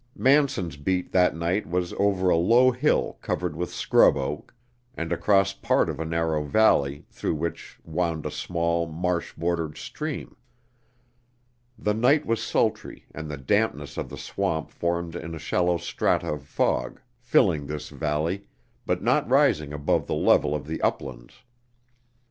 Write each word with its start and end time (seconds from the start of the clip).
Manson's 0.15 0.77
beat 0.77 1.11
that 1.11 1.35
night 1.35 1.69
was 1.69 1.93
over 1.93 2.31
a 2.31 2.35
low 2.35 2.71
hill 2.71 3.19
covered 3.21 3.55
with 3.55 3.71
scrub 3.71 4.17
oak, 4.17 4.51
and 4.95 5.11
across 5.11 5.53
part 5.53 5.91
of 5.91 5.99
a 5.99 6.05
narrow 6.05 6.43
valley, 6.43 7.05
through 7.11 7.35
which 7.35 7.77
wound 7.83 8.25
a 8.25 8.31
small, 8.31 8.87
marsh 8.87 9.33
bordered 9.35 9.77
stream. 9.77 10.35
The 11.77 11.93
night 11.93 12.25
was 12.25 12.41
sultry, 12.41 13.05
and 13.13 13.29
the 13.29 13.37
dampness 13.37 13.95
of 13.95 14.09
the 14.09 14.17
swamp 14.17 14.71
formed 14.71 15.15
in 15.15 15.35
a 15.35 15.37
shallow 15.37 15.77
strata 15.77 16.33
of 16.33 16.45
fog, 16.45 16.99
filling 17.19 17.67
this 17.67 17.89
valley, 17.89 18.47
but 18.87 19.03
not 19.03 19.29
rising 19.29 19.71
above 19.71 20.07
the 20.07 20.15
level 20.15 20.55
of 20.55 20.65
the 20.65 20.81
uplands. 20.81 21.43